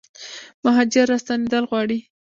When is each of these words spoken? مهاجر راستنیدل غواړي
مهاجر 0.63 1.05
راستنیدل 1.11 1.63
غواړي 1.71 1.99